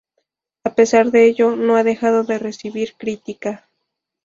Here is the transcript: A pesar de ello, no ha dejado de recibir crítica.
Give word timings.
A 0.63 0.73
pesar 0.73 1.11
de 1.11 1.27
ello, 1.27 1.55
no 1.55 1.75
ha 1.75 1.83
dejado 1.83 2.23
de 2.23 2.39
recibir 2.39 2.95
crítica. 2.97 3.69